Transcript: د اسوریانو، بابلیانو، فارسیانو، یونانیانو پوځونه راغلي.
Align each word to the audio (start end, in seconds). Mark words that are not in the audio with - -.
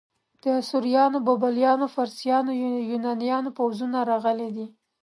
د 0.43 0.43
اسوریانو، 0.61 1.17
بابلیانو، 1.27 1.85
فارسیانو، 1.95 2.51
یونانیانو 2.91 3.49
پوځونه 3.57 3.97
راغلي. 4.11 4.67